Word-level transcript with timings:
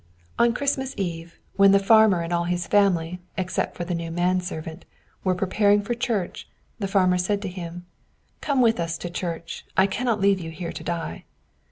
On 0.39 0.51
Christmas 0.51 0.95
Eve, 0.97 1.37
when 1.57 1.73
the 1.73 1.77
farmer 1.77 2.21
and 2.21 2.33
all 2.33 2.45
his 2.45 2.65
family, 2.65 3.19
except 3.37 3.77
the 3.77 3.93
new 3.93 4.09
man 4.09 4.41
servant, 4.41 4.83
were 5.23 5.35
preparing 5.35 5.83
for 5.83 5.93
church, 5.93 6.49
the 6.79 6.87
farmer 6.87 7.19
said 7.19 7.39
to 7.43 7.47
him, 7.47 7.85
"Come 8.41 8.61
with 8.61 8.79
us 8.79 8.97
to 8.97 9.11
church; 9.11 9.63
I 9.77 9.85
cannot 9.85 10.19
leave 10.19 10.39
you 10.39 10.49
here 10.49 10.71
to 10.71 10.83
die." 10.83 11.25